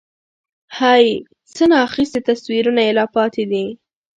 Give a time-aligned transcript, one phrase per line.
[0.77, 1.05] هَی؛
[1.55, 3.65] څه نا اخیستي تصویرونه یې لا پاتې دي